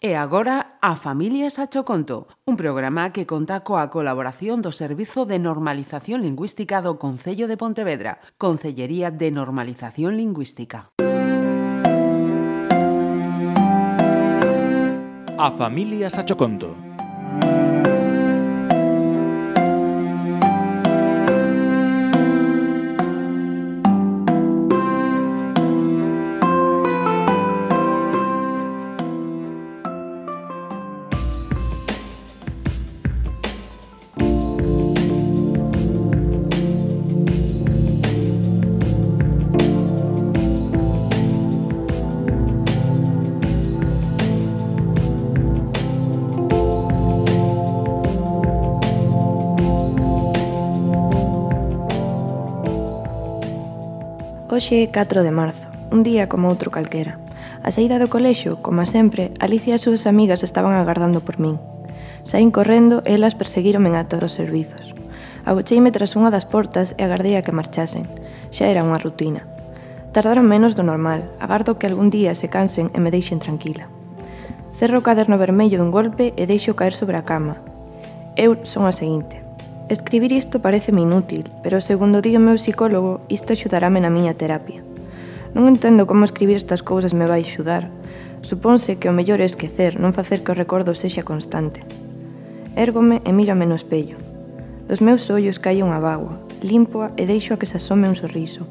[0.00, 5.42] E agora a Familias a Choconto, un programa que conta coa colaboración do Servizo de
[5.42, 10.94] Normalización Lingüística do Concello de Pontevedra, Concellería de Normalización Lingüística.
[15.34, 16.87] A Familias a Choconto
[54.58, 57.22] Hoxe é 4 de marzo, un día como outro calquera.
[57.62, 61.62] A saída do colexio, como sempre, Alicia e as súas amigas estaban agardando por min.
[62.26, 64.98] Saín correndo e elas perseguíronme a todos os servizos.
[65.46, 68.02] Agocheime tras unha das portas e agardei a que marchasen.
[68.50, 69.46] Xa era unha rutina.
[70.10, 71.22] Tardaron menos do normal.
[71.38, 73.86] Agardo que algún día se cansen e me deixen tranquila.
[74.74, 77.62] Cerro o caderno vermello dun golpe e deixo caer sobre a cama.
[78.34, 79.47] Eu son a seguinte.
[79.88, 84.84] Escribir isto pareceme inútil, pero segundo di o meu psicólogo, isto axudarame na miña terapia.
[85.56, 87.88] Non entendo como escribir estas cousas me vai axudar.
[88.44, 91.80] Supónse que o mellor é esquecer, non facer que o recordo sexa constante.
[92.76, 94.20] Érgome e mírame no espello.
[94.84, 98.68] Dos meus ollos cae unha bagua, limpoa e deixo a que se asome un sorriso.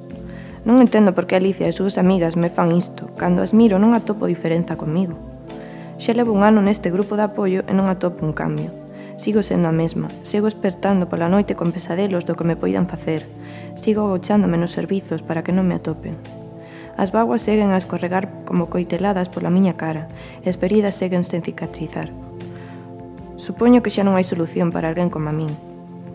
[0.70, 3.82] Non entendo por que Alicia e as súas amigas me fan isto, cando as miro
[3.82, 5.18] non atopo diferenza comigo.
[5.98, 8.70] Xa levo un ano neste grupo de apoio e non atopo un cambio.
[9.18, 13.26] Sigo sendo a mesma, sigo espertando pola noite con pesadelos do que me poidan facer.
[13.74, 16.14] Sigo agochándome nos servizos para que non me atopen.
[17.02, 20.06] As vaguas seguen a escorregar como coiteladas pola miña cara,
[20.46, 22.14] e as feridas seguen sen cicatrizar.
[23.42, 25.50] Supoño que xa non hai solución para alguén como a min.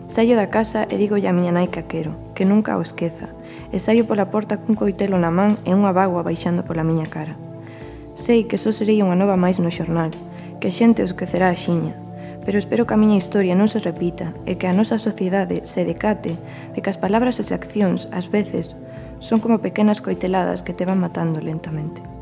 [0.07, 3.27] Saio da casa e digo a miña nai que quero, que nunca o esqueza,
[3.75, 7.35] e saio pola porta cun coitelo na man e unha bagua baixando pola miña cara.
[8.15, 10.15] Sei que só sería unha nova máis no xornal,
[10.63, 11.99] que a xente os esquecerá a xiña,
[12.45, 15.87] pero espero que a miña historia non se repita e que a nosa sociedade se
[15.87, 16.35] decate
[16.75, 18.75] de que as palabras e as accións, ás veces,
[19.23, 22.12] son como pequenas coiteladas que te van matando lentamente.